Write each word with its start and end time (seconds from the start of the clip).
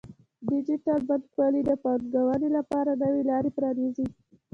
ډیجیټل 0.47 0.99
بانکوالي 1.09 1.61
د 1.65 1.71
پانګونې 1.83 2.49
لپاره 2.57 2.91
نوې 3.01 3.21
لارې 3.29 3.49
پرانیزي. 3.57 4.07